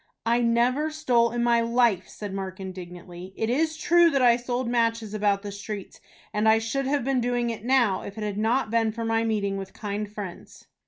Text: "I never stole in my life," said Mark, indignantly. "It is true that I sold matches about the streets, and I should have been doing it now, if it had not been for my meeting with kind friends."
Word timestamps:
"I 0.25 0.41
never 0.41 0.89
stole 0.89 1.29
in 1.29 1.43
my 1.43 1.61
life," 1.61 2.07
said 2.07 2.33
Mark, 2.33 2.59
indignantly. 2.59 3.33
"It 3.37 3.51
is 3.51 3.77
true 3.77 4.09
that 4.09 4.21
I 4.23 4.35
sold 4.35 4.67
matches 4.67 5.13
about 5.13 5.43
the 5.43 5.51
streets, 5.51 6.01
and 6.33 6.49
I 6.49 6.57
should 6.57 6.87
have 6.87 7.03
been 7.03 7.21
doing 7.21 7.51
it 7.51 7.63
now, 7.63 8.01
if 8.01 8.17
it 8.17 8.23
had 8.23 8.39
not 8.39 8.71
been 8.71 8.91
for 8.91 9.05
my 9.05 9.23
meeting 9.23 9.57
with 9.57 9.73
kind 9.73 10.11
friends." 10.11 10.65